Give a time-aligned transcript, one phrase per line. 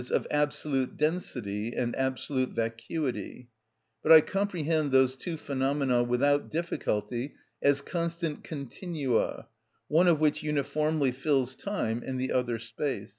[0.11, 3.47] _,of absolute density and absolute vacuity;
[4.01, 9.47] but I comprehend those two phenomena without difficulty as constant continua,
[9.89, 13.09] one of which uniformly fills time and the other space.